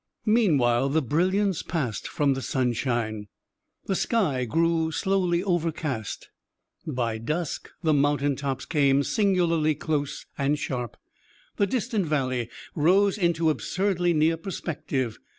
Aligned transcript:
Meanwhile 0.25 0.89
the 0.89 1.01
brilliance 1.03 1.61
passed 1.61 2.07
from 2.07 2.33
the 2.33 2.41
sunshine, 2.41 3.27
the 3.85 3.93
sky 3.93 4.45
grew 4.45 4.91
slowly 4.91 5.43
overcast; 5.43 6.31
by 6.87 7.19
dusk 7.19 7.69
the 7.83 7.93
mountain 7.93 8.35
tops 8.35 8.65
came 8.65 9.03
singularly 9.03 9.75
close 9.75 10.25
and 10.39 10.57
sharp; 10.57 10.97
the 11.57 11.67
distant 11.67 12.07
valley 12.07 12.49
rose 12.73 13.15
into 13.15 13.51
absurdly 13.51 14.11
near 14.11 14.37
perspective. 14.37 15.19